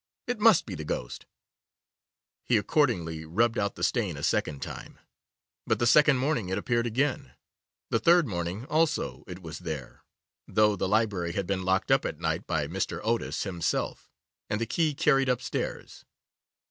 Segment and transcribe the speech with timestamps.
[0.25, 1.27] It must be the ghost.'
[2.43, 4.97] He accordingly rubbed out the stain a second time,
[5.67, 7.33] but the second morning it appeared again.
[7.91, 10.03] The third morning also it was there,
[10.47, 12.99] though the library had been locked up at night by Mr.
[13.03, 14.09] Otis himself,
[14.49, 16.03] and the key carried upstairs.